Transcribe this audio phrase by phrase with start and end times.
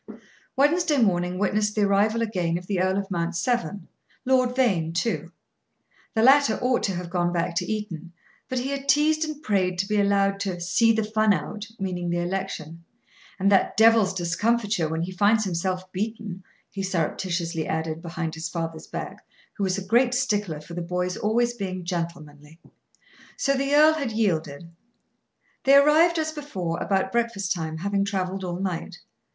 [0.55, 3.87] Wednesday morning witnessed the arrival again of the Earl of Mount Severn.
[4.25, 5.31] Lord Vane, too.
[6.15, 8.11] The latter ought to have gone back to Eton,
[8.49, 12.09] but he had teased and prayed to be allowed to "see the fun out," meaning
[12.09, 12.83] the election.
[13.37, 18.87] "And that devil's discomfiture when he finds himself beaten," he surreptitiously added, behind his father's
[18.87, 19.23] back,
[19.57, 22.59] who was a great stickler for the boy's always being "gentlemanly."
[23.37, 24.71] So the earl had yielded.
[25.65, 28.97] They arrived, as before, about breakfast time, having traveled all night.